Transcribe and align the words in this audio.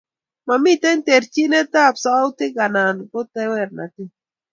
Momitei 0.47 0.97
terchinet 1.05 1.71
ak 1.87 1.95
sautik 2.03 2.53
anan 2.65 2.97
ko 3.11 3.19
tewernatet 3.33 4.11